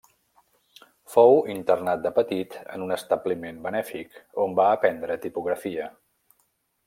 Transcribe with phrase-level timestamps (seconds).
[1.15, 5.89] Fou internat de petit en un establiment benèfic, on va aprendre tipografia.